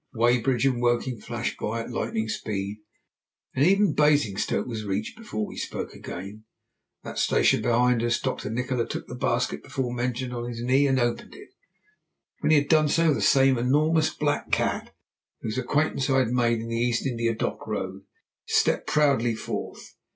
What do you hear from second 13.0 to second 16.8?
the same enormous black cat, whose acquaintance I had made in the